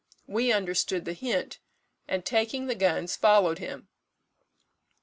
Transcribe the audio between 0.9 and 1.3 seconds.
the